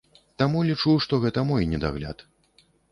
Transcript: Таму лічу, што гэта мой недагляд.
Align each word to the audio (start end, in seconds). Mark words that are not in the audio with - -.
Таму 0.41 0.63
лічу, 0.69 0.95
што 1.05 1.21
гэта 1.27 1.47
мой 1.51 1.71
недагляд. 1.77 2.27